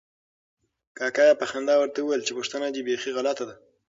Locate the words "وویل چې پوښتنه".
2.01-2.67